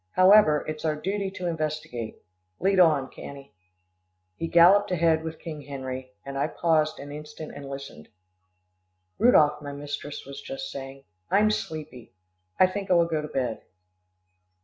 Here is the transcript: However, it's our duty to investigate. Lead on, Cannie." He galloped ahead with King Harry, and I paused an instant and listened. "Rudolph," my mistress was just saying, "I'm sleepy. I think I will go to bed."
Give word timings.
However, 0.13 0.65
it's 0.67 0.83
our 0.83 0.95
duty 0.95 1.29
to 1.35 1.45
investigate. 1.45 2.23
Lead 2.59 2.79
on, 2.79 3.11
Cannie." 3.11 3.53
He 4.35 4.47
galloped 4.47 4.89
ahead 4.89 5.23
with 5.23 5.37
King 5.37 5.61
Harry, 5.67 6.11
and 6.25 6.39
I 6.39 6.47
paused 6.47 6.97
an 6.97 7.11
instant 7.11 7.51
and 7.55 7.69
listened. 7.69 8.09
"Rudolph," 9.19 9.61
my 9.61 9.73
mistress 9.73 10.25
was 10.25 10.41
just 10.41 10.71
saying, 10.71 11.03
"I'm 11.29 11.51
sleepy. 11.51 12.13
I 12.59 12.65
think 12.65 12.89
I 12.89 12.95
will 12.95 13.05
go 13.05 13.21
to 13.21 13.27
bed." 13.27 13.61